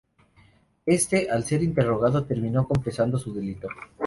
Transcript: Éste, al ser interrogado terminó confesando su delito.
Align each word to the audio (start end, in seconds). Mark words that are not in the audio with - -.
Éste, 0.87 1.29
al 1.29 1.43
ser 1.43 1.61
interrogado 1.61 2.25
terminó 2.25 2.67
confesando 2.67 3.19
su 3.19 3.35
delito. 3.35 3.67